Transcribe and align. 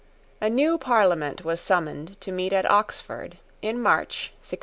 A 0.41 0.49
new 0.49 0.79
Parliament 0.79 1.45
was 1.45 1.61
summoned 1.61 2.19
to 2.21 2.31
meet 2.31 2.53
at 2.53 2.65
Oxford, 2.65 3.37
in 3.61 3.79
March, 3.79 4.31
1681. 4.37 4.59